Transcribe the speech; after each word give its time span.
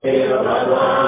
Pela 0.00 1.07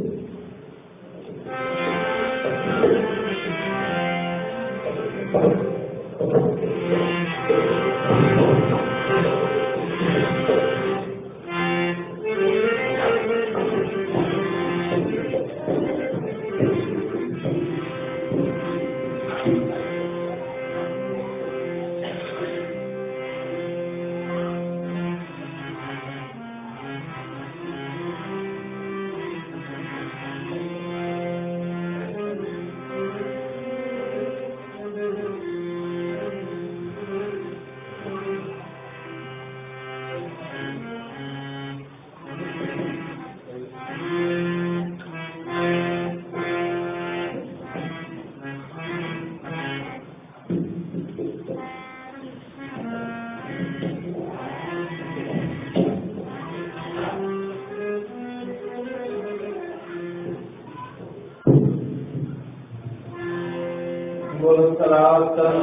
सनातन 64.43 65.57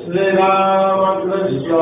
श्री 0.00 0.30
राम 0.30 1.02
कृष्ण 1.20 1.78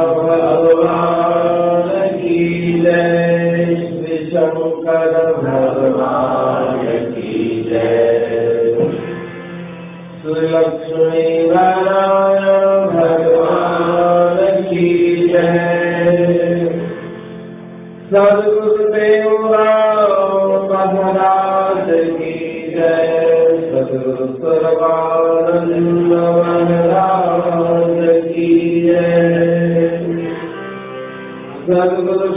श्री 3.81 4.19
शंकर 4.31 5.15
भगवान 5.43 6.81
श्री 7.15 7.69
लक्ष्मी 10.27 11.28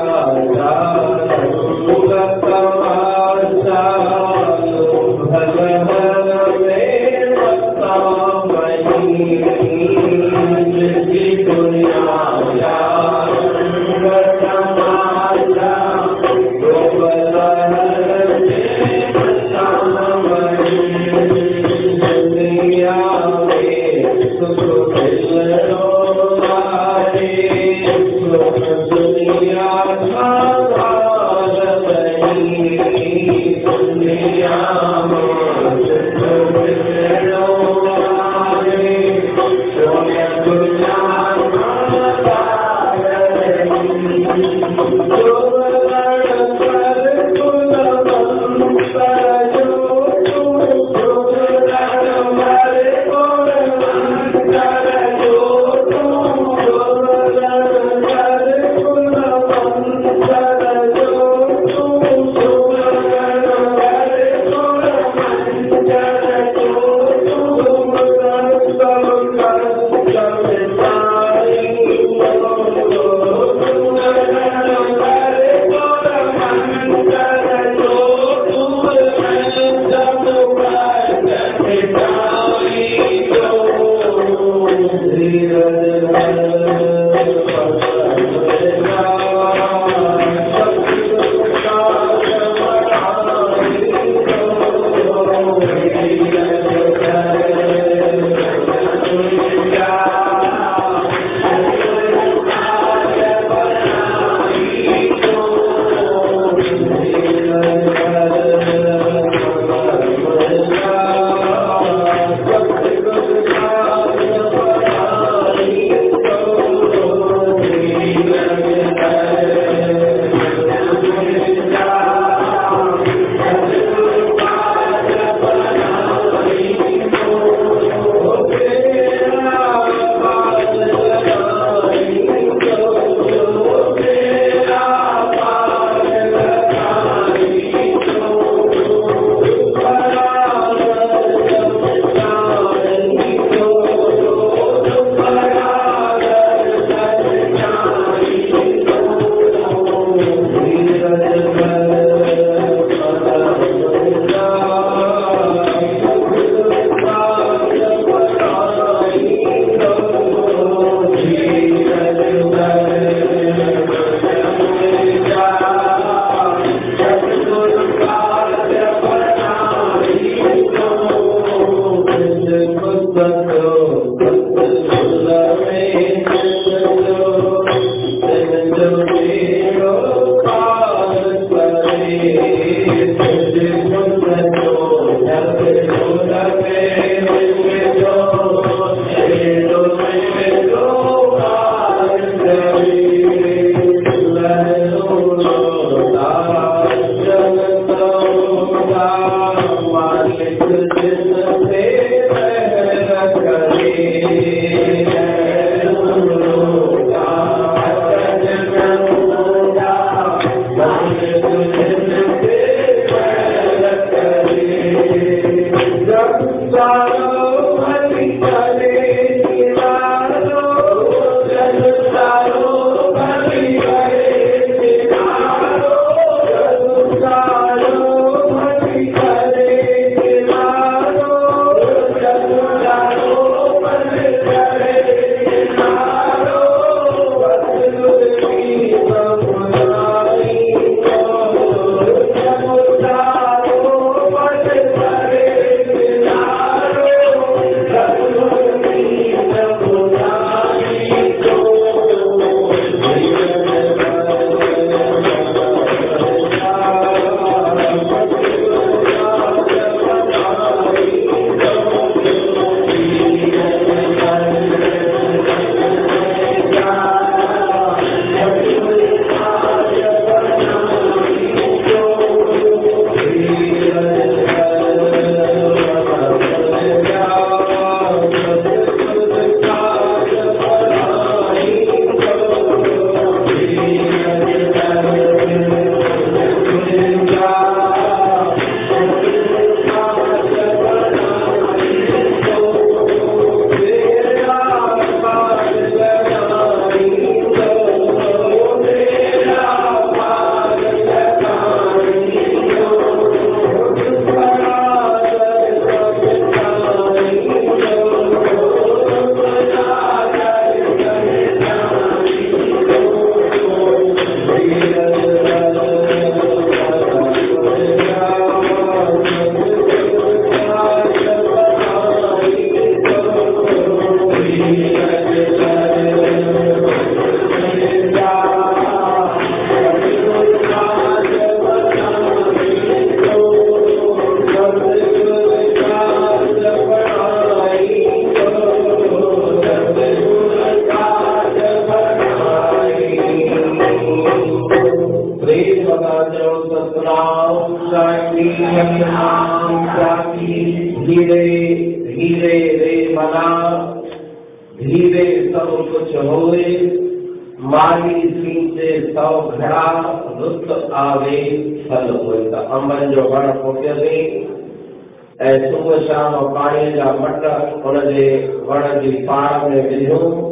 ऐं 365.41 365.71
सुबुह 365.71 365.97
शाम 365.97 366.47
पाणीअ 366.47 366.95
जा 366.95 367.05
मट 367.05 367.45
हुनजे 367.85 368.59
वण 368.65 369.01
जी 369.01 369.11
पाण 369.11 369.69
में 369.69 369.89
विझूं। 369.89 370.51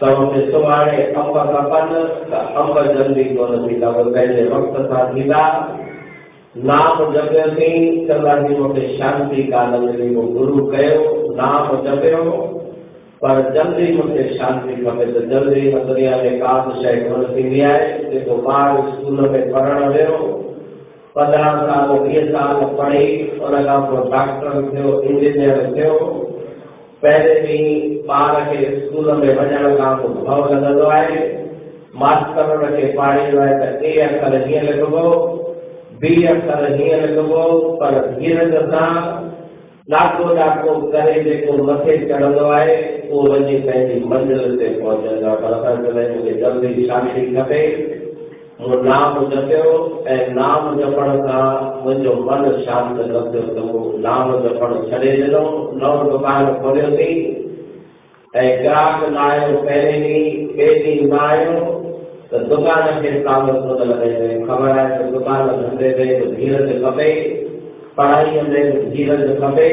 त 0.00 0.18
हुते 0.18 0.52
सुभाणे 0.52 1.02
अंब 1.02 1.34
खपनि 1.34 2.30
त 2.30 2.34
अंब 2.34 2.98
जल्दी 2.98 3.24
कोन 3.24 3.68
थींदा, 3.68 3.88
उहे 3.88 4.04
पंहिंजे 4.04 4.42
वक़्त 4.42 4.80
सां 4.80 5.14
थींदा। 5.14 5.74
नाम 6.56 7.12
जपियोसीं 7.12 8.06
चंदासी 8.08 8.54
मूंखे 8.54 8.80
शांती 8.80 9.42
कान 9.42 9.80
मिली 9.80 10.14
उहो 10.14 10.28
गुरू 10.28 10.66
कयो, 10.66 11.32
नाम 11.36 11.76
जपियो। 11.76 12.24
पर 13.22 13.52
जल्दी 13.54 13.92
मूंखे 13.92 14.22
शांती 14.22 14.84
खपे, 14.84 15.04
त 15.04 15.30
जल्दी 15.30 15.60
हिन 15.60 15.86
दुनिया 15.86 16.16
में 16.16 16.38
का 16.38 16.64
बि 16.64 16.84
शइ 16.84 16.96
कोन 16.96 17.24
थींदी 17.24 17.60
आहे। 17.60 17.98
जेको 18.10 18.50
ॿार 18.50 18.76
स्कूल 18.76 19.30
में 19.30 19.52
पढ़णु 19.52 19.92
वियो 19.92 20.39
पंद्रहं 21.16 21.56
साल 21.68 21.88
वीह 22.00 22.26
साल 22.32 22.60
पढ़ी 22.80 23.06
उन 23.46 23.54
खां 23.66 23.78
पोइ 23.86 24.02
डॉक्टर 24.10 24.60
थियो 24.66 24.90
इंजीनियर 25.00 25.56
थियो 25.76 25.94
पहिरें 27.02 27.46
ॾींहुं 27.46 28.16
ॿार 28.16 28.36
खे 28.50 28.64
स्कूल 28.76 29.12
में 29.20 29.30
वञण 29.38 29.76
खां 29.78 29.94
पोइ 30.02 30.24
भउ 30.28 30.44
लॻंदो 30.52 30.86
आहे 30.96 31.24
मास्तर 32.02 32.66
खे 32.76 32.86
पाढ़ींदो 32.98 33.40
आहे 33.46 33.54
त 33.60 33.82
ए 33.84 33.96
अखर 34.08 34.36
हीअं 34.46 34.62
लिखिबो 34.68 35.04
बी 36.02 36.14
अखर 36.34 36.64
हीअं 36.74 37.00
लिखिबो 37.06 37.42
पर 37.82 37.98
धीरज 38.18 38.54
सां 38.74 38.90
ॾाको 39.98 40.34
ॾाको 40.42 40.74
करे 40.90 41.22
जेको 41.22 41.62
मथे 41.62 41.96
चढ़ंदो 42.08 42.44
आहे 42.58 42.76
उहो 43.10 43.22
वञी 43.32 43.56
पंहिंजी 43.62 44.04
मंज़िल 44.12 44.56
ते 44.58 44.68
पहुचंदो 44.80 45.26
आहे 45.30 45.36
पर 45.42 45.54
असां 45.56 45.74
जल्दी 46.42 46.86
शांती 46.86 47.26
खपे 47.36 47.64
मूं 48.60 48.82
नाम 48.82 49.14
जपियो 49.30 49.68
ऐं 50.08 50.32
नाम 50.34 50.64
जपण 50.78 51.10
सां 51.26 51.44
मुंहिंजो 51.84 52.14
मन 52.14 52.50
शांति 52.64 53.04
न 53.08 53.20
थियो 53.34 53.82
नाम 53.98 54.32
जपण 54.42 54.74
छॾे 54.90 55.12
ॾिनो 55.22 55.44
नओं 55.82 56.10
दुकानु 56.10 56.52
खोलियोसीं 56.54 57.14
ऐं 58.40 58.64
ग्राहक 58.64 59.08
न 59.08 59.16
आयो 59.16 59.56
पहिरें 59.58 60.02
ॾींहुं, 60.02 60.56
ॿिए 60.56 61.10
ॾींहुं 61.12 61.80
त 62.32 62.42
दुकान 62.50 63.00
खे 63.02 63.10
तालो 63.10 63.52
कोन 63.52 63.88
लॻाईंदो 63.88 64.44
ख़बर 64.46 64.68
आहे 64.68 64.98
त 64.98 65.06
दुकान 65.12 65.46
धंधे 65.46 65.88
में 65.98 66.36
धीरज 66.36 66.68
खपे, 66.84 67.08
पढ़ाईअ 67.96 68.42
में 68.42 68.92
धीरज 68.92 69.40
खपे। 69.40 69.70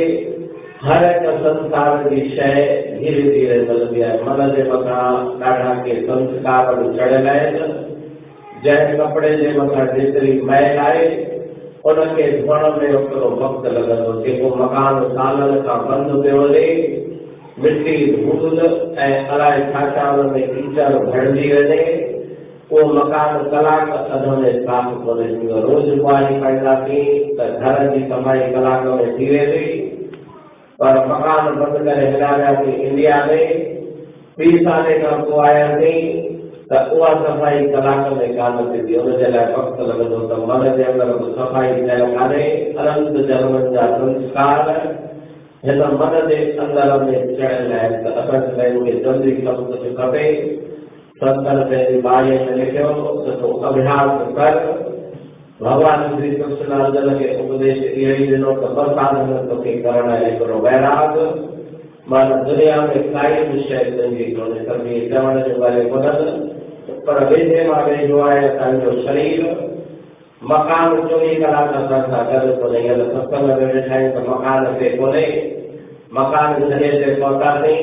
हर 0.84 1.06
हिकु 1.06 1.38
संसार 1.38 2.10
जी 2.10 2.22
शइ 2.30 2.66
धीरे 2.98 3.22
धीरे 3.32 3.60
मिलंदी 3.60 4.02
आहे। 4.02 4.22
मन 4.22 4.56
जे 4.56 4.64
मथां 4.72 5.06
ॾाढा 5.44 5.74
के 5.74 6.02
संस्कार 6.02 6.76
चढ़ियल 6.76 7.28
आहिनि। 7.28 7.77
जंहिं 8.64 8.98
कपिड़े 8.98 9.38
जे 9.38 9.60
मथां 9.60 9.86
जेतिरी 9.86 10.42
मैल 10.42 10.78
आहे, 10.78 11.08
उनखे 11.86 12.42
धोअण 12.42 12.62
में 12.62 12.94
ओतिरो 12.94 13.30
वक़्तु 13.30 13.74
लॻंदो, 13.76 14.22
जेको 14.22 14.56
मकान 14.56 15.10
सालनि 15.10 15.62
खां 15.62 15.80
बंदि 15.80 16.22
पियो 16.22 16.42
हले। 16.42 16.98
मिटी 17.60 18.12
धूल 18.12 18.60
ऐं 18.98 19.26
अलाए 19.26 19.62
छा 19.62 20.12
में 20.12 20.48
कीचड़ 20.48 20.94
भरिजी 20.94 21.54
वञे। 21.54 22.04
उहो 22.72 22.94
मकान 22.94 23.50
कलाक 23.50 24.10
अध 24.12 24.28
में 24.28 24.64
साफ़ 24.64 25.06
कोन्हे 25.06 25.28
थींदो 25.28 25.60
रोज़ 25.60 26.02
बुआरी 26.02 26.42
पाईंदासीं, 26.42 27.36
त 27.36 27.60
घर 27.60 27.94
जी 27.94 28.06
कमाई 28.06 28.40
कलाक 28.40 28.84
में 28.84 29.20
थी 29.20 29.30
वेंदी। 29.30 29.80
पर 30.80 31.06
मकान 31.06 31.56
बंदि 31.56 31.86
करे 31.86 32.08
हलायासीं 32.08 32.74
इंडिया 32.74 33.26
में। 33.26 33.78
ॿी 34.40 34.58
साले 34.58 35.00
खां 35.00 35.22
पोइ 35.22 35.48
आयासीं 35.48 36.37
त 36.72 36.80
उहा 36.94 37.10
सफ़ाई 37.24 37.60
कलाक 37.74 38.08
में 38.14 38.32
कान 38.38 38.56
थींदी 38.72 38.96
हुनजे 38.96 39.28
लाइ 39.34 39.52
वक़्तु 39.52 39.84
लॻंदो 39.90 40.18
त 40.30 40.40
मन 40.48 40.64
जे 40.78 40.84
अंदरि 40.84 41.14
बि 41.20 41.30
सफ़ाई 41.36 41.70
थियल 41.76 42.02
कान्हे 42.16 42.48
अनंत 42.82 43.16
जनमनि 43.30 43.70
जा 43.76 43.86
संस्कार 44.00 44.72
हिन 45.66 45.80
मन 46.02 46.18
जे 46.32 46.40
अंदरि 46.66 46.98
में 47.06 47.38
चढ़ियल 47.38 47.72
आहिनि 47.78 48.02
त 48.04 48.16
त 53.24 53.38
तूं 53.42 53.54
अभ्यास 53.70 54.12
कर 54.38 54.60
भॻवान 55.62 56.04
श्री 56.18 56.30
कृष्ण 56.32 56.74
अर्जन 56.82 57.18
खे 57.20 57.30
उपदेश 57.44 57.78
इहो 57.86 58.12
ई 58.24 58.28
ॾिनो 58.34 58.52
त 58.60 58.76
ॿ 58.78 58.92
सालनि 58.98 59.32
में 59.32 59.48
तोखे 59.48 59.78
करण 59.88 60.10
लाइ 60.10 60.30
हिकिड़ो 60.32 60.60
वैराग 60.68 61.18
माना 62.12 62.44
दुनिया 62.44 62.76
में 62.82 62.94
शइ 63.70 63.98
तुंहिंजी 63.98 64.32
कोन्हे 64.36 64.62
सभई 64.68 65.00
चवण 65.14 65.42
जो 65.48 65.64
ॻाल्हि 65.64 65.90
कोन्हनि 65.90 66.57
पर 67.08 67.24
वेझे 67.30 67.68
माँ 67.68 67.84
वेझो 67.86 68.20
आहे 68.20 68.48
असांजो 68.48 68.92
शरीर, 69.06 69.46
मकान 70.42 70.96
चोवीह 71.08 71.40
कलाक 71.40 71.74
असां 71.76 72.02
सां 72.10 72.24
गॾु 72.32 72.56
कोन्हे 72.62 72.82
सत्संग 73.14 73.48
में 73.48 73.74
वेठा 73.74 73.96
आहियूं 73.96 74.22
मकान 74.28 74.66
ते 74.80 74.90
कोन्हे 74.98 75.26
मकान 76.14 76.54
जॻह 76.60 76.78
ते 76.80 77.14
पहुतासीं 77.22 77.82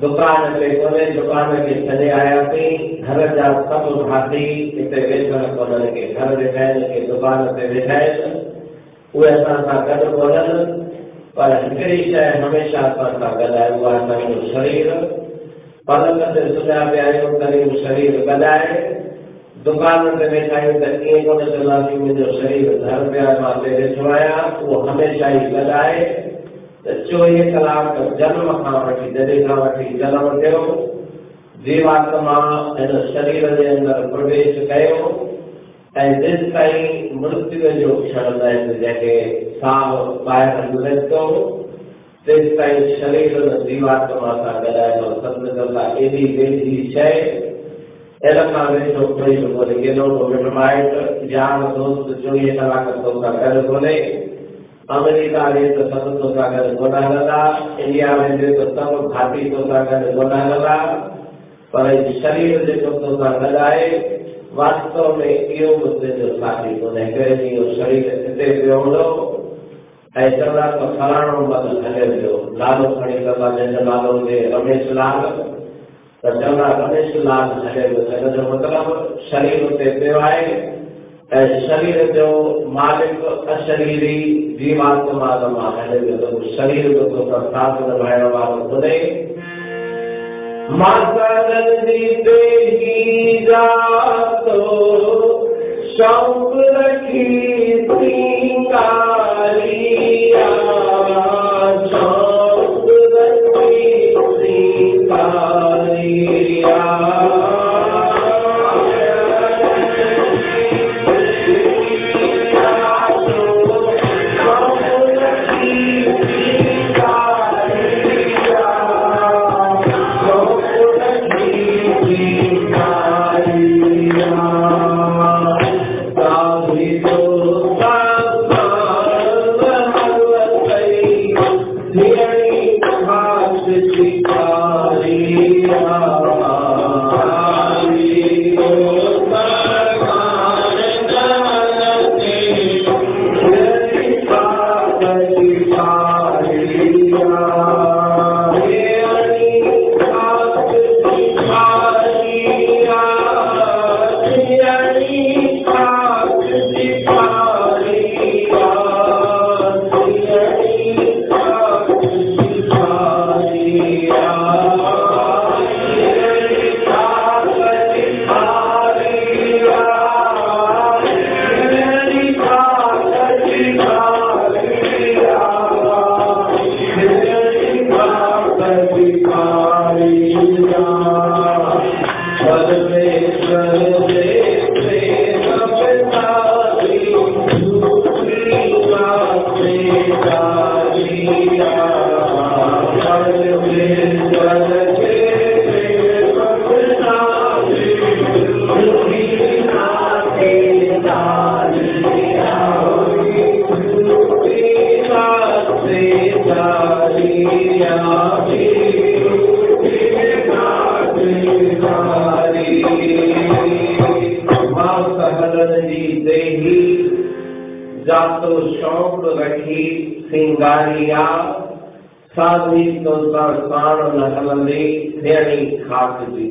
दुकान 0.00 0.54
ते 0.54 0.68
कोन्हे 0.76 1.06
दुकान 1.10 1.54
खे 1.66 1.74
छॾे 1.88 2.08
आयासीं 2.20 3.02
घर 3.02 3.20
जा 3.36 3.52
सभु 3.70 4.04
भाती 4.04 4.44
हिते 4.76 5.00
वेठल 5.08 5.46
कोन्हनि 5.56 6.02
घर 6.02 6.36
वेठा 6.36 6.72
के 6.72 7.06
दुकान 7.06 7.46
ते 7.56 7.68
वेठा 7.74 7.94
आहिनि 7.94 8.30
उहे 9.14 9.30
पर 11.36 11.52
हिकिड़ी 11.62 12.02
शइ 12.02 12.38
हमेशह 12.40 12.80
असां 12.80 13.10
सां 13.20 14.20
शरीर। 14.52 15.25
आहियूं 15.88 17.38
तॾहिं 17.40 17.82
शरीर 17.82 18.14
गॾु 18.28 18.44
आहे 18.44 18.78
दुकान 19.64 20.08
ते 20.18 20.28
वेठा 20.28 20.56
आहियूं 20.56 20.80
त 20.80 20.88
ईअं 21.10 21.24
कोन 21.26 21.44
चवंदासीं 21.44 21.98
मुंहिंजो 21.98 22.32
शरीर 22.40 22.72
घर 22.78 23.04
पिया 23.10 23.26
माँ 23.40 23.52
ते 23.64 23.70
वेठो 23.76 24.08
आहियाँ 24.14 24.40
उहो 24.62 24.80
हमेशह 24.88 25.36
ई 25.36 25.50
गॾु 25.52 25.70
आहे 25.82 26.04
त 26.86 26.96
चोवीह 27.10 27.52
कलाक 27.54 28.00
जन्म 28.20 28.50
खां 28.64 28.74
वठी 28.86 29.12
जॾहिं 29.18 29.38
खां 29.46 29.58
वठी 29.60 29.86
जनम 30.02 30.26
थियो 30.40 30.62
जीवात्मा 31.66 32.36
हिन 32.78 32.92
शरीर 33.12 33.46
जे 33.60 33.68
अंदरि 33.74 34.08
प्रवेश 34.14 34.58
कयो 34.72 34.98
ऐं 35.98 36.08
जेसि 36.22 36.50
ताईं 36.56 37.20
मृत्यु 37.20 37.70
जो 37.78 37.94
क्षण 38.02 38.38
जंहिंखे 38.42 39.14
साह 39.62 39.94
ॿाहिरि 40.34 40.66
निकिरे 40.72 41.08
थो 41.12 41.22
तेसि 42.26 42.56
ताईं 42.56 42.86
शरीर 43.00 43.34
जीवात्मा 43.66 44.30
सां 44.36 44.54
ॻाल्हाइणो 44.60 45.10
संत 45.24 45.48
कंदा 45.56 45.82
एॾी 46.04 46.24
वेझी 46.36 46.76
शइ 46.94 47.18
इन 48.30 48.38
खां 48.52 48.66
वेठो 48.72 49.06
कोई 49.06 49.36
बि 49.36 49.52
कोन्हे 49.54 49.80
केॾो 49.82 50.06
बि 50.14 50.34
मिट 50.34 50.52
माइट 50.54 51.32
यार 51.32 51.66
दोस्त 51.76 52.14
चोवीह 52.22 52.54
कलाक 52.54 52.88
तोसां 53.04 53.34
गॾु 53.42 53.62
कोन्हे 53.68 53.98
अमेरिका 54.90 55.44
में 55.50 55.74
तो 55.74 55.84
सब 55.90 56.18
तो 56.18 56.28
सागर 56.34 56.74
गोना 56.74 56.98
लगा। 57.08 57.38
इंडिया 57.80 58.10
में 58.16 58.40
जो 58.40 58.50
तो 58.54 58.66
सब 58.74 59.12
घाटी 59.12 59.48
तो 59.50 59.62
सागर 59.68 60.12
गोना 60.14 60.42
लगा। 60.48 60.76
पर 61.72 61.88
शरीर 62.20 62.64
जेको 62.64 62.90
तो 62.98 63.16
सागर 63.16 63.56
आहे 63.62 63.88
वास्तव 64.54 65.16
में 65.16 65.26
इहो 65.26 65.76
मुद्दे 65.76 66.12
जो 66.18 66.28
साथी 66.36 66.74
कोन्हे 66.80 67.06
करे 67.12 67.48
इहो 67.48 67.64
शरीर 67.74 68.04
हिते 68.26 68.52
पियो 68.60 68.78
हूंदो 70.16 70.22
ऐं 70.22 70.30
चवंदा 70.38 70.66
त 70.76 70.96
फलाणो 70.98 71.40
मत 71.46 71.64
हले 71.84 72.04
पियो 72.10 72.36
नालो 72.58 72.88
खणी 72.94 73.16
कंदा 73.24 73.48
जंहिंजो 73.56 73.80
नालो 73.84 74.12
हुजे 74.12 74.38
रमेश 74.52 74.90
लाल 74.98 75.20
त 76.22 76.32
चवंदा 76.40 76.68
रमेश 76.78 77.16
लाल 77.26 77.52
हले 77.64 77.88
पियो 77.88 78.04
हिन 78.10 78.32
जो 78.36 78.42
मतिलबु 78.52 78.94
शरीर 79.30 79.62
हुते 79.64 79.90
पियो 79.98 80.18
आहे 80.20 80.54
ऐं 81.36 81.60
शरीर 81.66 82.12
जो 82.14 82.28
मालिक 82.78 83.24
अशरीरी 83.56 84.16
जीवात्मा 84.60 85.30
माँ 85.56 85.72
हले 85.78 86.00
पियो 86.06 86.16
त 86.22 86.56
शरीर 86.56 86.92
जो 86.92 87.08
तो 87.10 87.40
साथ 87.52 87.80
निभाइण 87.88 88.24
वारो 88.36 88.68
ख़ुदि 88.70 88.98
मातरनि 90.78 92.00
Shankarati 95.96 97.24
Singariya 97.88 98.86
Shankarati 101.88 102.25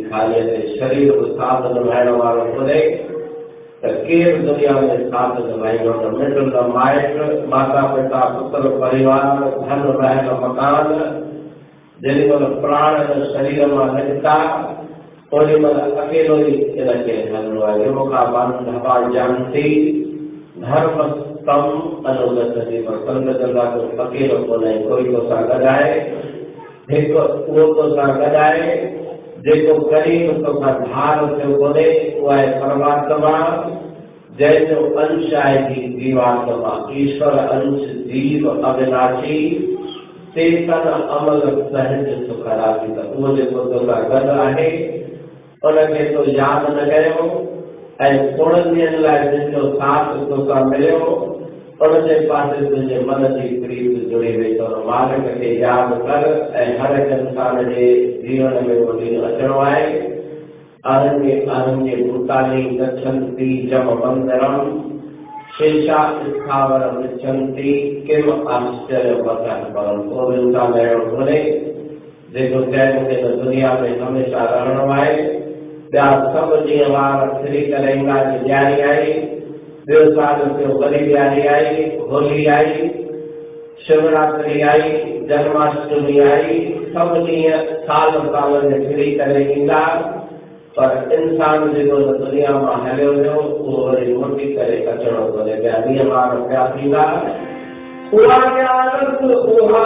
खाक 0.10 0.32
जी 0.32 0.80
शरीर 0.80 1.12
बि 1.12 1.32
साथ 1.34 1.74
निभाइण 1.74 2.10
वारो 2.13 2.46
खुले 2.54 2.80
त 3.84 3.89
केरु 4.06 4.38
दुनिया 4.44 4.74
में 4.80 5.04
साथ 5.10 5.36
निभाईंदो 5.48 5.94
त 5.94 6.13
मिट 6.13 6.38
माइट 6.76 7.46
माता 7.50 7.82
पिता, 7.89 8.22
पुत्र, 8.36 8.70
परिवार, 8.80 9.44
धन 9.60 9.84
महल 10.00 10.30
मकान 10.44 10.89
जेॾी 12.00 12.28
महिल 12.30 12.56
प्राण, 12.62 12.96
शरीर 13.34 13.65
माँ 13.74 13.86
निकिता 13.94 14.38
ओॾी 15.34 15.60
महिल 15.60 15.91
अकेलो 16.02 16.38
ई 16.38 16.56
हिनखे 16.74 17.13
हलणो 17.36 17.62
आहे 17.62 17.86
योगा 17.86 18.26
बान 18.34 18.52
धपा 18.65 18.98
जानती, 19.13 19.63
धर्म 20.60 21.00
कम 21.48 21.63
अनुगति 22.10 22.82
पर 22.84 22.98
संगत 23.08 23.41
को 23.56 24.04
अकेलो 24.04 24.44
को 24.44 24.58
नहीं, 24.58 24.84
कोई 24.84 25.13
तो 25.13 25.28
सा 25.30 25.41
गजाए 25.50 25.94
जेको 26.89 27.20
उहो 27.20 27.74
तो 27.74 27.89
सा 27.96 28.08
गजाए 28.18 28.70
जेको 29.46 29.74
तो 30.44 30.54
सा 30.60 30.72
धार 30.80 31.26
थियो 31.34 31.58
कोन्हे 31.58 31.88
उहो 32.20 32.30
आहे 32.36 32.48
परमात्मा 32.62 33.34
जंहिंजो 34.40 34.80
अंश 35.02 35.34
आहे 35.42 35.58
जी 35.66 35.82
जीवात्मा 36.00 36.74
ईश्वर 37.02 37.38
अंश 37.38 37.82
जीव 38.08 38.48
अविनाशी। 38.50 39.38
चेतन 40.36 40.88
अमल 41.18 41.42
सहज 41.74 42.08
सुखरासी 42.28 42.88
त 42.96 43.06
उहो 43.16 43.36
जेको 43.36 43.60
तोसां 43.66 44.00
गॾु 44.10 44.40
आहे 44.46 44.70
उनखे 45.66 46.04
तो 46.14 46.24
यादि 46.32 46.74
न 46.74 46.90
कयो 46.90 47.28
ऐं 48.02 48.18
थोरनि 48.34 48.82
ॾींहंनि 48.82 49.00
लाइ 49.04 49.28
जिनजो 49.30 49.62
साथ 49.76 50.12
तोसां 50.30 50.64
मिलियो 50.70 51.00
उनजे 51.84 52.20
पासे 52.28 52.66
तुंहिंजे 52.66 53.00
मन 53.08 53.24
जी 53.32 53.48
प्रीत 53.62 54.08
जुड़ी 54.10 54.30
वई 54.36 54.54
अथव 54.58 54.84
मालिक 54.90 55.26
खे 55.40 55.50
यादि 55.62 55.96
कर, 56.04 56.24
ऐं 56.56 56.78
हर 56.80 56.96
हिकु 56.96 57.16
इंसान 57.16 57.58
जे 57.70 57.88
जीवन 58.22 58.54
में 58.68 58.76
उहो 58.76 58.94
ॾींहुं 59.00 59.24
अचिणो 59.30 59.58
आहे 59.64 59.84
अरण्य 60.94 61.36
अरण्य 61.58 61.96
भूतानि 62.04 62.64
गच्छन्ति 62.80 63.50
जम 63.72 63.92
मंदिरम 64.06 64.56
शेषा 65.58 66.00
स्थावर 66.24 66.88
गच्छन्ति 67.02 67.74
किम 68.08 68.32
आश्चर्य 68.56 69.22
वचन 69.28 69.70
परम 69.76 70.02
को 70.10 70.32
बि 70.32 70.42
इंसान 70.42 70.80
अहिड़ो 70.80 71.06
कोन्हे 71.12 71.40
जेको 72.34 72.66
चए 72.72 72.92
मूंखे 72.94 73.22
त 73.22 73.38
दुनिया 73.44 73.78
में 73.82 74.00
हमेशह 74.00 74.50
रहणो 74.56 74.92
आहे 75.00 75.14
ॿिया 75.94 76.12
सभु 76.34 76.56
ॾींहं 76.56 76.92
वार 76.92 77.40
फिरी 77.42 77.66
करे 77.72 77.94
ईंदा 78.00 78.16
ॾियारी 78.34 79.35
आई 79.89 79.93
देवसाद 79.93 80.60
से 80.60 80.65
बलि 80.65 81.13
ॾियारी 81.13 81.48
आई, 81.48 81.98
होली 82.12 82.45
आई, 82.45 82.74
शिवरात्रि 83.88 84.62
आई, 84.62 84.82
जन्माष्टमी 85.30 86.19
आई, 86.19 86.82
सब 86.95 87.26
ॾींहं 87.28 87.63
साल 87.63 88.12
साल 88.12 88.67
में 88.67 88.88
फिरी 88.88 89.12
करे 89.12 89.54
ईंदा 89.58 89.86
पर 90.80 91.13
इंसान 91.13 91.74
जेको 91.74 91.98
दुनिया 91.98 92.52
माँ 92.52 92.89
हलियो 92.89 93.12
वियो 93.12 93.34
उहो 93.34 93.88
वरी 93.88 94.13
मोटी 94.13 94.56
करे 94.56 94.86
अचणो 94.86 95.32
कोन्हे 95.32 95.56
पिया 95.56 95.74
ॾींहं 95.74 96.12
ॿार 96.12 96.36
पिया 96.36 96.67
थींदा 96.67 97.04
उहा 98.13 98.38
ॼाणत 98.38 99.24
उहा 99.24 99.84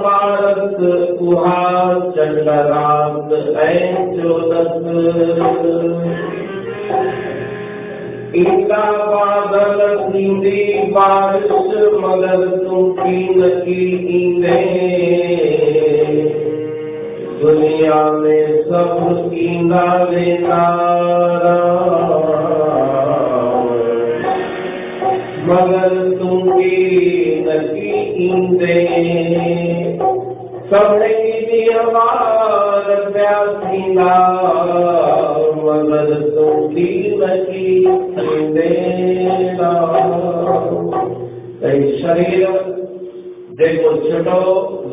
भारत, 0.00 0.76
उहा 1.20 1.94
चंड 2.10 2.48
रात 2.48 3.32
ऐं 3.56 4.16
चोदस 4.16 4.72
इनका 8.36 8.84
बादल 9.06 9.80
थींदी 10.04 10.62
बारिश 10.90 11.50
मगर 12.00 12.46
तूं 12.58 12.82
कीन 12.94 13.42
की 13.58 13.82
ईंदे 14.18 14.56
दुनिया 17.42 18.02
में 18.12 18.62
सब 18.62 19.30
ईंदा 19.34 19.84
वेंदा 20.04 20.62
मगर 25.46 25.94
तूं 26.18 26.40
कीन 26.50 27.50
की 27.68 27.92
ईंदे 28.26 28.78
सभिनी 30.66 31.32
ॾींहं 31.46 31.90
पिया 33.12 33.44
थींदा 33.60 34.12
मगर 35.64 36.14
तूं 36.30 36.54
कीन 36.68 37.26
की 37.44 38.13
शरीर 42.02 42.42
जेको 43.58 43.90
छुटो 44.02 44.38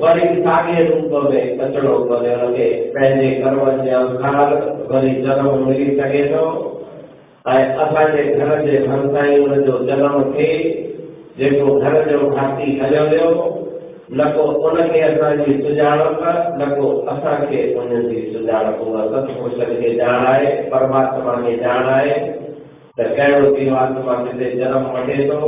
वरी 0.01 0.27
साॻे 0.43 0.83
रूप 0.87 1.13
में 1.23 1.59
अचिणो 1.59 1.93
पवे 2.09 2.33
हुनखे 2.33 2.67
पंहिंजे 2.95 3.29
कर्मनि 3.41 3.85
जे 3.85 3.95
अनुसार 3.99 4.53
वरी 4.91 5.13
जनम 5.21 5.67
मिली 5.67 5.87
सघे 5.99 6.23
थो 6.33 6.43
ऐं 7.45 7.63
असांजे 7.85 8.23
घर 8.23 8.49
जे 8.65 8.79
भरिसां 8.87 9.25
ई 9.29 9.39
हुनजो 9.41 9.77
जनम 9.87 10.17
थिए 10.33 10.59
जेको 11.39 11.79
घर 11.79 11.97
जो 12.09 12.19
भाती 12.29 12.77
हलियो 12.81 13.05
वियो 13.09 13.31
न 14.13 14.29
को 14.35 14.43
उनखे 14.69 15.01
असांजी 15.01 15.53
सुञाणप 15.63 16.21
न 16.61 16.69
को 16.75 16.91
असांखे 17.11 17.63
उनजी 17.81 18.21
सुञाणप 18.33 18.81
उहा 18.87 19.05
सतपुरुष 19.11 19.59
खे 19.81 19.97
ॼाण 19.99 20.25
आहे 20.33 20.55
परमात्मा 20.71 21.35
खे 21.43 21.53
ॼाण 21.63 21.89
आहे 21.93 22.15
कहिड़ो 22.99 23.55
जीवात्मा 23.55 24.15
किथे 24.23 24.49
जनम 24.57 24.87
वठे 24.93 25.27
थो 25.27 25.39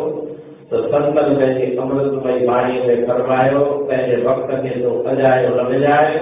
त 0.69 0.79
संतनि 0.91 1.35
पंहिंजी 1.35 1.75
अमृतमय 1.77 2.45
वाणीअ 2.47 2.85
में 2.87 3.05
फरमायो 3.07 3.63
पंहिंजे 3.89 4.21
वक़्त 4.27 4.53
खे 4.61 4.79
तो 4.81 4.91
अजायो 5.11 5.49
न 5.55 5.65
विञाए 5.71 6.13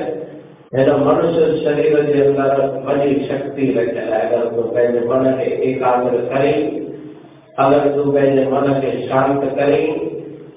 हिन 0.75 0.89
मनुष्य 1.05 1.45
शरीर 1.63 2.01
जे 2.07 2.23
अंदरि 2.23 2.65
वॾी 2.88 3.13
शक्ति 3.27 3.67
रखियल 3.77 4.13
आहे 4.13 4.36
अगरि 4.36 4.55
तूं 4.55 4.67
पंहिंजे 4.73 5.05
मन 5.07 5.31
खे 5.38 5.49
एकाग्र 5.69 6.25
करी 6.34 6.53
अगरि 7.65 7.89
तूं 7.95 8.12
पंहिंजे 8.13 8.45
मन 8.51 8.73
खे 8.81 8.91
शांत 9.07 9.43
करी 9.60 9.81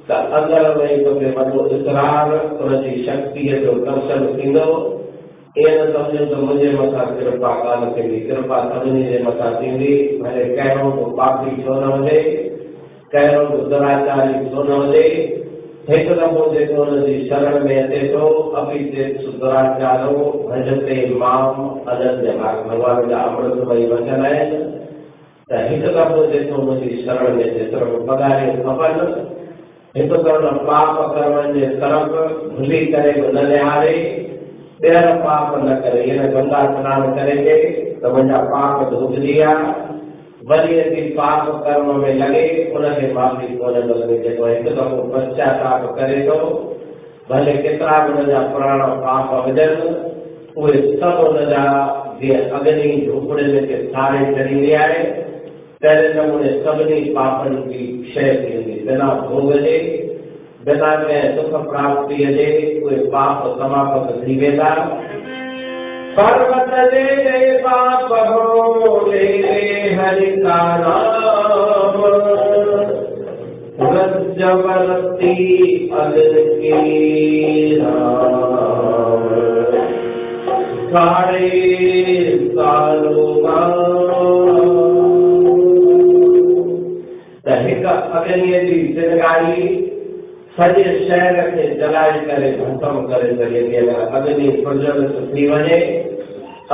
त 0.09 0.21
अंदरि 0.41 0.75
वेही 0.81 1.05
तोखे 1.05 1.31
वॾो 1.39 1.67
इसरार 1.77 2.35
उनजी 2.65 2.97
शक्तिअ 3.07 3.61
जो 3.65 3.79
दर्शन 3.87 4.27
थींदो 4.39 4.69
ईअं 5.59 5.77
न 5.79 5.93
सम्झो 5.93 6.25
त 6.31 6.39
मुंहिंजे 6.39 6.71
मथां 6.77 7.05
कृपा 7.17 7.51
कान 7.65 7.83
थींदी 7.97 8.19
कृपा 8.21 8.57
सभिनी 8.71 9.03
जे 9.11 9.19
मथां 9.25 9.51
थींदी 9.55 9.91
भले 10.23 10.45
कहिड़ो 10.57 10.91
बि 10.93 11.05
पापी 11.19 11.51
छो 11.63 11.75
न 11.81 11.91
हुजे 11.93 12.23
कहिड़ो 13.13 13.45
बि 13.51 13.59
दुराचारी 13.71 14.33
छो 14.51 14.63
न 14.63 14.81
हुजे 14.81 15.03
हिकु 15.91 16.15
दफ़ो 16.21 16.49
जेको 16.55 16.85
हुनजी 16.85 17.15
शरण 17.29 17.65
में 17.65 17.77
अचे 17.83 18.01
थो 18.15 18.27
अपी 18.63 18.83
ते 18.95 19.05
दुराचारो 19.39 20.17
भजते 20.51 20.99
माम 21.23 21.63
अनंत 21.95 22.27
भॻवान 22.41 23.09
जा 23.09 23.23
अमृतमय 23.29 23.87
वचन 23.93 24.27
आहिनि 24.33 24.61
त 25.51 25.63
हिकु 25.71 25.95
दफ़ो 26.01 26.27
जेको 26.35 26.61
हुनजी 26.63 27.03
शरण 27.07 27.37
में 27.37 27.47
सिर्फ़ु 27.55 28.03
पघारियूं 28.11 28.59
खपनि 28.67 29.09
हिकु 29.97 30.23
त 30.23 30.37
हुन 30.43 30.61
पाप 30.69 31.01
कर्मनि 31.15 31.61
जे 31.61 31.73
तरफ़ 31.81 32.21
भुली 32.59 32.85
करे 32.93 33.17
न 33.23 33.49
निहारे। 33.53 33.97
ॿीहर 34.85 35.11
पाप 35.19 35.57
न 35.65 35.75
करे 35.83 36.03
इन 36.13 36.23
गंगा 36.33 36.63
सनानु 36.73 37.15
करे 37.17 37.37
के 37.45 37.57
त 38.01 38.15
पाप 38.51 38.89
धुपजी 38.91 39.21
विया 39.21 39.53
वरी 40.49 40.79
अची 40.81 41.03
पाप 41.11 41.47
कर्म 41.65 41.87
में 42.01 42.15
लॻे 42.15 42.43
उनखे 42.77 43.13
माफ़ी 43.13 43.47
कोन 43.57 43.77
मिलंदी 43.89 44.19
जेको 44.25 44.47
हिकु 44.47 44.75
दफ़ो 44.79 45.03
पश्चाताप 45.13 45.87
करे 45.99 46.21
थो 46.27 46.39
भले 47.31 47.53
केतिरा 47.63 47.99
बि 48.07 48.13
हुनजा 48.13 48.41
पुराणा 48.49 48.87
पाप 49.05 49.31
हुजनि 49.47 49.95
उहे 50.57 50.81
सभु 50.97 51.27
हुनजा 51.27 51.63
जीअं 52.21 52.51
अग्नि 52.59 52.91
झोपड़े 53.07 53.47
में 53.53 53.67
के 53.69 53.83
साड़े 53.87 54.19
छॾींदी 54.35 54.73
आहे 54.81 55.03
तहिड़े 55.83 56.13
नमूने 56.15 56.51
सभिनी 56.61 57.01
पापनि 57.15 57.63
जी 57.71 57.87
शइ 58.13 58.35
थींदी 58.43 58.77
बिना 58.87 59.09
भोग 59.23 59.53
जे 59.63 59.79
कंहिं 60.67 61.23
सुख 61.37 61.55
प्राप्तीअ 61.69 62.31
जे 62.33 62.47
उहे 62.83 62.97
पाप 63.09 63.43
समाप्त 63.59 64.15
थी 64.21 64.37
वेंदा 64.39 64.71
पर्वत 66.17 66.73
जे 66.93 67.05
ले 67.17 67.53
पाप 67.59 68.13
हो 68.29 68.95
ले 69.09 69.27
हरि 69.95 70.31
का 70.37 70.59
नाम 70.79 72.01
जबरती 74.39 75.35
अगर 75.95 76.33
की 76.55 77.77
राम 77.77 79.29
सारे 80.91 81.51
सालो 82.49 83.25
त 87.47 87.57
हिकु 87.63 87.95
अग्नीअ 88.19 88.61
जी 88.65 88.77
चिंगारी 88.95 89.74
सॼे 90.57 90.83
शहर 91.09 91.39
खे 91.55 91.63
जलाए 91.79 92.19
करे 92.27 92.51
भस्म 92.59 93.01
करे 93.07 93.31
सघे 93.39 93.63
थी 93.71 93.77
अगरि 93.77 94.35
अग्नि 94.35 94.51
प्रज्वलित 94.67 95.17
थी 95.31 95.47
वञे 95.49 95.79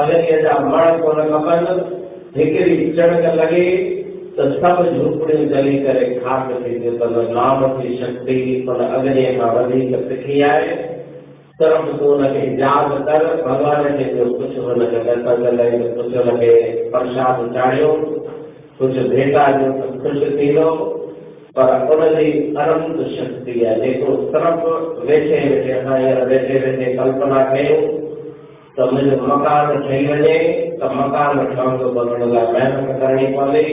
अगरि 0.02 0.42
जा 0.42 0.58
मण 0.66 1.00
कोन 1.04 1.22
खपनि 1.30 1.76
हिकिड़ी 2.36 2.76
चणक 2.98 3.24
लॻे 3.38 3.64
त 4.36 4.50
सभु 4.58 4.84
झूपड़ियूं 4.90 5.48
जली 5.54 5.78
करे 5.86 6.04
खाक 6.18 6.52
थी 6.66 6.74
थिए 6.80 6.92
त 6.98 7.24
नाम 7.38 7.66
जी 7.80 7.96
शक्ति 8.02 8.38
उन 8.68 8.84
अग्नीअ 8.90 9.32
खां 9.40 9.50
वधीक 9.56 9.96
तिखी 10.10 10.40
आहे 10.50 10.76
सिर्फ़ 11.60 11.90
तूं 11.96 12.06
हुनखे 12.06 12.46
यादि 12.60 13.02
कर 13.08 13.26
भॻवान 13.48 13.92
खे 13.96 14.12
जो 14.14 14.30
कुझु 14.36 14.62
हुनखे 14.68 15.04
दर्शन 15.08 15.56
लाइ 15.56 15.82
कुझु 15.96 16.30
हुनखे 16.30 16.54
प्रसाद 16.92 17.44
चाढ़ियो 17.54 17.92
कुझु 18.78 19.10
भेटा 19.10 19.50
ॾियो 19.58 19.72
त 19.82 19.92
ख़ुशि 20.04 20.30
थींदो 20.38 20.70
पर 21.56 21.70
उनजी 21.92 22.30
अनंत 22.62 22.98
शक्ति 23.12 23.54
आहे 23.64 23.80
जेको 23.80 24.12
सिर्फ़ु 24.32 24.74
वेठे 25.06 25.38
वेठे 25.48 25.78
हींअर 25.86 26.20
वेठे 26.28 26.58
वेठे 26.64 26.92
कल्पना 26.98 27.40
कयूं 27.52 27.78
त 28.76 28.86
मुंहिंजो 28.90 29.16
मकान 29.30 29.80
ठही 29.86 30.04
वञे 30.10 30.36
त 30.82 30.90
मकान 30.98 31.40
ठहंदो 31.48 31.88
त 31.96 32.04
हुन 32.10 32.34
लाइ 32.34 32.52
महिनत 32.52 33.00
करणी 33.00 33.26
पवंदी 33.34 33.64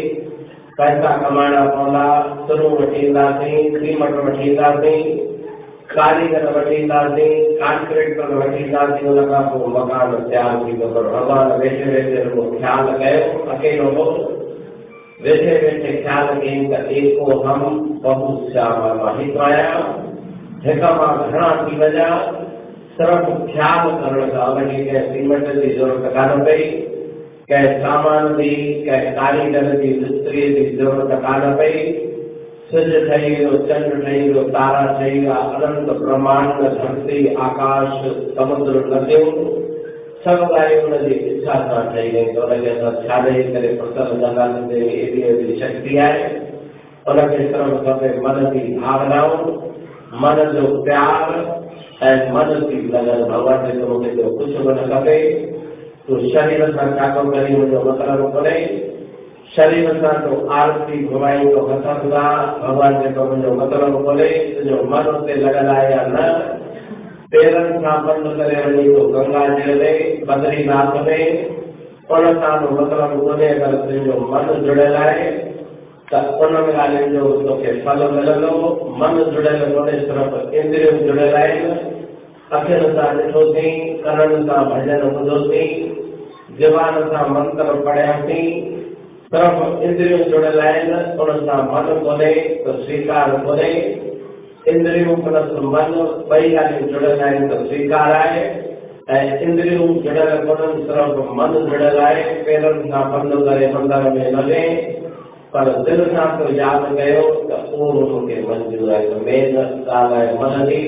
पैसा 0.79 1.11
कमाइणा 1.21 1.61
पवंदा 1.75 2.05
तुरूं 2.47 2.71
वठी 2.79 3.05
ईंदासीं 3.05 3.61
सीमट 3.75 4.17
वठी 4.25 4.49
ईंदासीं 4.49 4.97
कारीगर 5.93 6.49
वठी 6.57 6.75
ईंदासीं 6.81 7.29
कॉन्ट्रेक्टर 7.61 8.33
वठी 8.39 8.63
ईंदासीं 8.63 9.07
हुन 9.07 9.21
खां 9.29 9.43
पोइ 9.51 9.71
मकान 9.77 10.17
तयारु 10.23 10.65
थींदो 10.65 10.89
पर 10.97 11.11
भॻवानु 11.13 11.61
वेठे 11.63 11.93
वेठे 11.93 12.23
रुॻो 12.25 12.49
ख़्यालु 12.57 12.97
कयो 13.03 13.23
अकेलो 13.57 13.93
हो 13.99 14.09
वेठे 15.25 15.53
वेठे 15.61 15.91
ख़्यालु 16.01 16.33
कयईं 16.41 16.65
त 16.71 16.79
एको 16.97 17.35
हम 17.43 17.61
बहुत 18.01 18.49
श्याम 18.51 18.81
माँ 18.97 19.13
हिकु 19.19 19.39
आहियाँ 19.45 19.79
हिक 20.65 20.83
माँ 20.99 21.07
घणा 21.29 21.47
थी 21.61 21.77
वञा 21.79 22.09
सिर्फ़ु 22.97 23.31
ख़्यालु 23.47 23.95
करण 24.03 24.29
सां 24.33 24.45
हुनखे 24.49 24.83
कंहिं 24.83 25.01
सीमेंट 25.07 25.47
जी 25.55 25.73
ज़रूरत 25.77 26.13
कान 26.17 26.43
पई 26.45 26.67
कंहिं 27.49 27.73
सामान 27.81 28.27
जी 28.37 28.51
कंहिं 28.89 29.15
कारीगर 29.17 29.71
जी 29.81 29.93
मिस्त्रीअ 30.03 30.53
जी 30.55 30.65
ज़रूरत 30.75 31.25
कान 31.25 31.49
पई 31.61 31.83
सिज 32.71 32.93
ठही 33.09 33.35
वियो 33.35 33.57
चंड 33.67 34.01
ठही 34.03 34.21
वियो 34.21 34.43
तारा 34.57 34.85
ठही 34.93 35.19
विया 35.19 35.39
अनंत 35.55 35.89
ब्रह्मांड 36.03 36.61
धरती 36.77 37.23
आकाश 37.47 37.97
समुद्र 38.37 38.85
नदियूं 38.93 39.65
सभु 40.27 40.47
ॻाल्हियूं 40.55 40.97
इच्छा 41.15 41.53
त 41.67 41.75
हुनखे 41.75 42.69
असां 42.69 42.91
छा 43.03 43.17
ॾेई 43.25 43.43
करे 43.51 43.67
प्रसन्न 43.81 44.17
कंदासीं 44.23 44.81
एॾी 44.87 45.21
एॾी 45.27 45.59
शक्ति 45.59 45.97
आहे 46.05 46.23
हुनखे 47.07 47.37
सिर्फ़ु 47.37 47.77
खपे 47.85 48.09
मन 48.25 48.39
जी 48.55 48.63
भावनाऊं 48.79 49.53
मन 50.23 50.43
जो 50.55 50.65
प्यार 50.83 51.31
ऐं 52.07 52.17
मन 52.33 52.51
जी 52.65 52.81
लगन 52.95 53.23
भॻवान 53.31 53.65
जे 53.67 53.85
मूंखे 53.85 54.11
कुझु 54.15 54.65
बि 54.67 54.73
न 54.73 54.89
खपे 54.91 55.17
तूं 56.07 56.19
शरीर 56.35 56.65
सां 56.75 56.89
छातो 56.99 57.23
करी 57.31 57.55
मुंहिंजो 57.55 57.81
मतिलबु 57.87 58.27
कोन्हे 58.35 58.59
शरीर 59.55 59.89
सां 60.03 60.13
तो 60.27 60.43
आरती 60.59 61.03
घुमाईंदो 61.07 61.65
हथनि 61.71 62.11
सां 62.11 62.29
भॻवान 62.61 63.01
जेको 63.01 63.31
मुंहिंजो 63.31 63.55
मतिलबु 63.63 64.05
खोले 64.05 64.29
तुंहिंजो 64.53 64.83
मन 64.93 65.11
उते 65.15 65.41
लॻल 65.41 65.75
आहे 65.77 65.91
या 65.91 66.05
न 66.13 66.56
पेरनि 67.31 67.79
सां 67.83 67.95
बंदि 68.03 68.29
करे 68.35 68.83
तो 68.83 68.99
गंगा 69.13 69.39
जल 69.55 69.71
में 69.79 70.25
बद्रीनाथ 70.27 70.93
में 71.07 71.23
उन 72.17 72.27
सां 72.41 72.51
तो 72.61 72.69
मतिलबु 72.75 73.17
कोन्हे 73.23 73.49
अगरि 73.55 73.79
तुंहिंजो 73.79 74.19
मन 74.29 74.47
जुड़ियल 74.67 74.95
आहे 74.99 75.25
त 76.11 76.21
उन 76.45 76.55
ॻाल्हियुनि 76.59 77.17
जो 77.17 77.31
तोखे 77.41 77.73
फल 77.87 78.05
मिलंदो 78.13 78.53
मन 79.03 79.19
जुड़ियल 79.33 79.65
कोन्हे 79.73 79.99
सिर्फ़ु 80.05 80.39
इंद्रियूं 80.61 80.95
जुड़ियल 81.07 81.35
आहिनि 81.41 81.75
अखियुनि 82.53 82.95
सां 82.95 83.11
ॾिठोसीं 83.19 83.75
कननि 84.07 84.41
सां 84.47 84.63
भॼन 84.71 85.05
ॿुधोसीं 85.11 85.67
ज़बान 86.61 87.03
सां 87.11 87.29
मंत्र 87.35 87.79
पढ़ियासीं 87.87 88.43
सिर्फ़ु 89.31 89.71
इंद्रियूं 89.89 90.25
जुड़ियल 90.31 90.67
आहिनि 90.71 91.05
उन 91.23 91.47
सां 91.47 91.61
मन 91.73 91.95
कोन्हे 92.03 92.33
त 92.65 92.81
स्वीकार 92.83 93.39
कोन्हे 93.47 93.71
इंद्रियूं 94.71 95.15
मन 95.17 95.91
ॿई 96.31 96.55
ॻाल्हियूं 96.55 96.87
जुड़ियल 96.91 97.21
आहिनि 97.27 97.47
त 97.49 97.59
स्वीकार 97.67 98.11
ऐं 99.15 99.25
इंद्रियूं 99.41 99.87
जुड़ियल 100.05 100.31
कोन्हनि 100.47 100.81
मन 101.37 101.53
जुड़ियल 101.69 101.97
आहे 102.05 102.23
पेरनि 102.45 102.89
सां 102.89 103.03
बंदि 103.11 103.37
करे 103.45 103.67
मंदर 103.73 104.01
में 104.15 104.27
लॻे 104.31 104.63
पर 105.53 105.69
दिलि 105.85 106.05
सां 106.15 106.27
तो 106.39 106.45
यादि 106.55 106.89
कयो 106.97 107.25
त 107.49 107.61
उहो 107.73 107.85
मूंखे 108.09 108.41
मंज़ूर 108.49 108.89
आहे 108.93 109.03
त 109.09 109.21
मेन 109.27 109.55
ॻाल्हि 109.57 110.17
आहे 110.17 110.31
मन 110.41 110.53
जी 110.69 110.81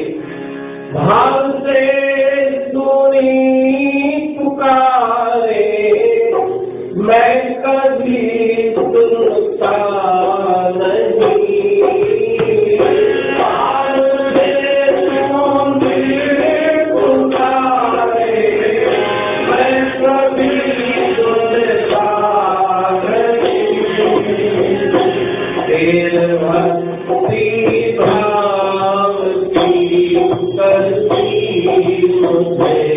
भाव 0.93 1.33
से 1.63 1.81
सुनी 2.67 3.31
पुकारे 4.39 5.65
मैं 7.07 7.33
कभी 7.63 8.19
सुनता 8.75 9.73
नहीं। 10.77 11.59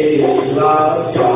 मुझे 0.02 1.31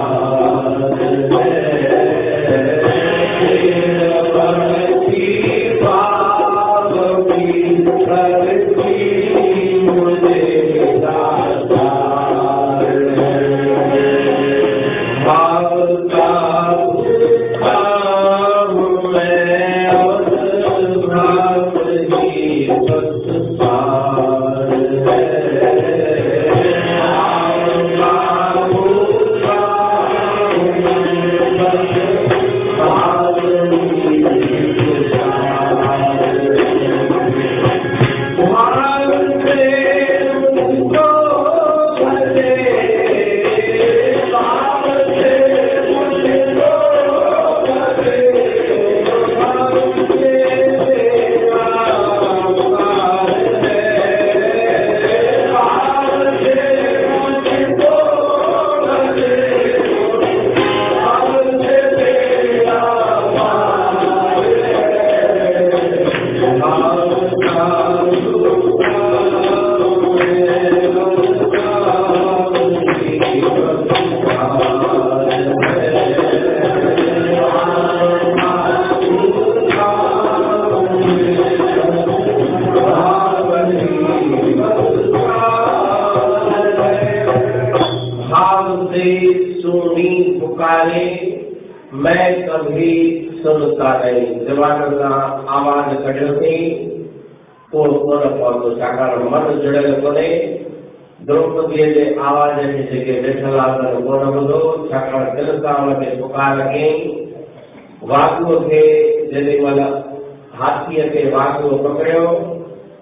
खे 111.12 111.24
वाकुअ 111.32 111.76
पकड़ियो 111.86 112.26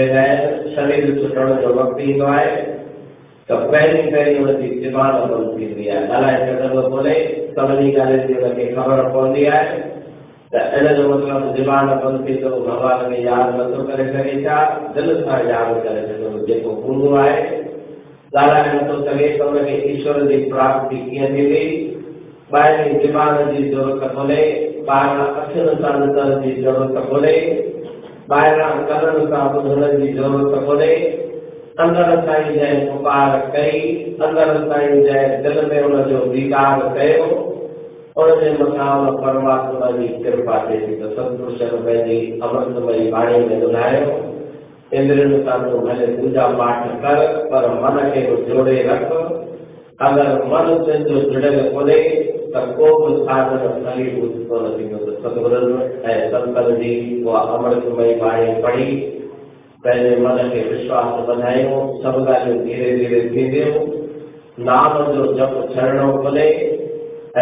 शरीर 0.77 1.05
छुटण 1.21 1.53
जो 1.63 1.75
वक़्तु 1.75 2.03
ईंदो 2.11 2.27
आहे 2.33 2.51
त 3.51 3.61
पहिरीं 3.73 4.11
पहिरीं 4.13 4.39
हुनजी 4.39 4.69
ज़बान 4.83 5.15
बंदि 5.31 5.67
थींदी 5.67 5.89
आहे 5.89 6.07
ॻाल्हाए 6.09 6.37
सघंदो 6.47 6.83
कोन्हे 6.91 7.15
सभिनी 7.57 7.95
ॻाल्हियुनि 7.95 8.27
जी 8.27 8.41
हुनखे 8.43 8.67
ख़बर 8.75 9.09
पवंदी 9.15 9.45
आहे 9.55 9.79
त 10.55 10.65
इन 10.79 10.87
मतिलबु 11.11 11.55
ज़बान 11.63 11.87
बंदि 12.05 12.29
थी 12.29 12.35
त 12.43 12.53
भॻवान 12.69 13.09
खे 13.11 13.23
यादि 13.27 13.59
नथो 13.59 13.83
करे 13.91 14.05
दिलि 14.95 15.15
सां 15.25 15.41
यादि 15.51 15.81
करे 15.89 16.07
सघे 16.09 16.32
ईश्वर 19.93 20.17
जी 23.53 23.63
ज़रूरत 23.71 24.15
कोन्हे 24.15 24.43
ॿाहिरां 24.89 25.27
अखियुनि 25.41 25.75
सां 25.83 25.93
ॾिसण 25.99 26.31
जी 26.43 26.53
ज़रूरत 26.63 26.97
कोन्हे 27.11 27.35
ॿाहिरां 28.33 28.71
कननि 28.89 29.27
सां 29.33 29.43
ॿुधण 29.59 29.99
जी 30.01 30.13
ज़रूरत 30.13 30.65
कोन्हे 30.67 30.95
अंदरि 31.85 32.17
साईं 32.27 32.51
जंहिं 32.57 32.81
पुकार 32.89 33.39
कई 33.55 33.79
अंदरि 34.27 34.59
साईं 34.73 34.99
जंहिं 35.07 35.43
दिलि 35.45 35.67
में 35.71 35.83
हुनजो 35.83 36.25
दीदार 36.33 36.83
कयो 36.99 37.31
उनजे 38.23 38.51
मथां 38.59 38.91
हुन 38.95 39.17
परमात्मा 39.21 39.91
जी 39.99 40.09
कृपा 40.25 40.59
थिए 40.67 40.81
थी 40.87 40.97
त 40.97 41.13
सतपुरुषनि 41.15 41.79
पंहिंजी 41.87 42.19
अमृतमयी 42.49 43.11
वाणी 43.13 43.39
में 43.47 43.63
ॿुधायो 43.63 44.03
इंद्रियुनि 44.95 45.39
सां 45.45 45.59
तूं 45.63 45.81
भले 45.81 46.07
पूजा 46.17 46.47
पाठ 46.59 46.87
कर, 47.03 47.21
पर 47.51 47.69
मन 47.83 47.97
बि 48.11 48.23
जोड़े 48.47 48.77
रख, 48.83 49.09
अगरि 50.01 50.35
मन 50.51 50.67
तुंहिंजो 50.85 51.21
जुड़ियल 51.31 51.73
कोन्हे 51.73 51.99
त 52.55 52.63
को 52.77 52.87
बि 52.99 53.13
साधन 53.25 53.63
कोन 54.49 54.65
थींदो 54.79 54.99
त 55.05 55.15
सतगुरनि 55.23 55.85
ऐं 56.05 56.19
संतनि 56.31 56.77
जी 56.77 56.93
उहा 57.25 57.41
अमृतमयी 57.55 58.15
वाणी 58.21 58.53
पढ़ी 58.63 58.87
पंहिंजे 59.85 60.17
मन 60.17 60.37
खे 60.51 60.61
विश्वास 60.69 61.29
वधायूं 61.29 61.79
सभु 62.03 62.25
ॻाल्हियूं 62.33 62.59
धीरे 62.65 62.91
धीरे 62.97 63.21
थींदियूं 63.31 63.85
नाम 64.67 64.99
जो 65.13 65.27
जप 65.35 65.55
छॾणो 65.75 66.11
कोन्हे 66.23 66.49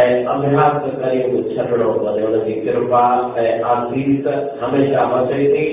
ऐं 0.01 0.25
अभ्यास 0.35 0.83
करे 1.01 1.21
छॾणो 1.55 1.93
कोन्हे 1.93 2.27
हुनजी 2.27 2.55
कृपा 2.61 3.05
ऐं 3.39 3.53
आसीस 3.73 4.27
हमेशह 4.63 5.17
मचे 5.17 5.41
थी। 5.55 5.67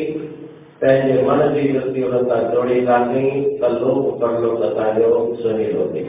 पंहिंजे 0.81 1.21
मन 1.21 1.39
जी 1.53 1.61
वृत्ति 1.71 2.01
हुन 2.01 2.25
सां 2.25 2.41
जोड़ींदासीं 2.53 3.29
त 3.43 3.61
सतगुरु 3.61 4.01
परलोक 4.19 4.61
असांजो 4.61 5.09
सुहिलो 5.35 5.87
थी 5.93 6.03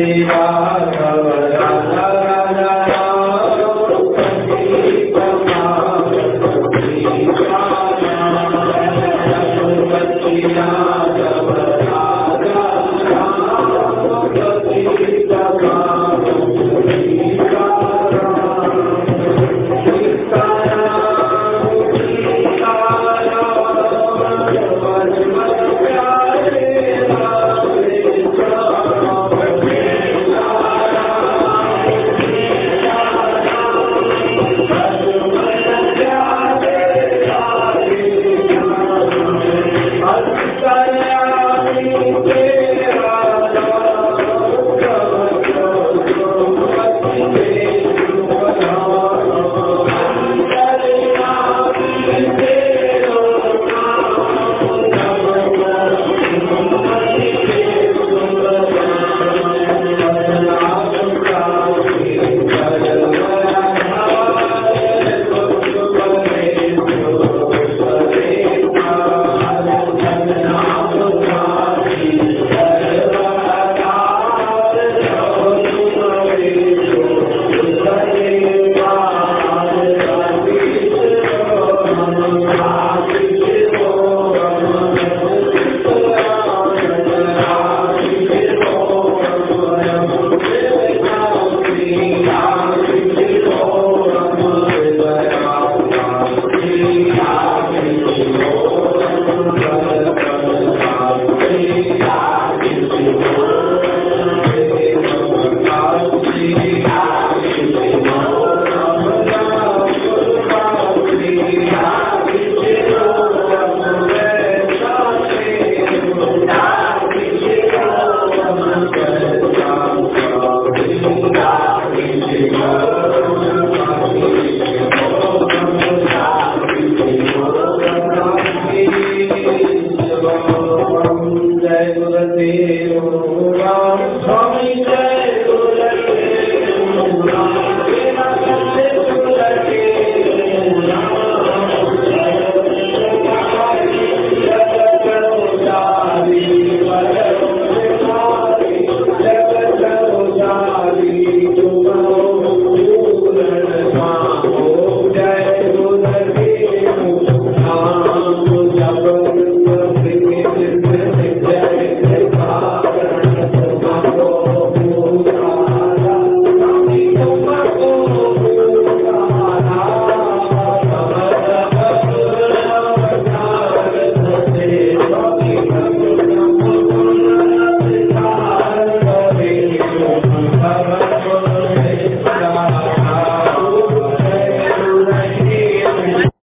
Shiva 0.00 0.79